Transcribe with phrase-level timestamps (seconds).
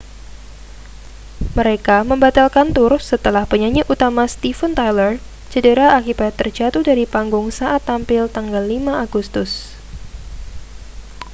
[1.57, 5.13] mereka membatalkan tur setelah penyanyi utama steven tyler
[5.53, 9.51] cedera akibat terjatuh dari panggung saat tampil tanggal 5 agustus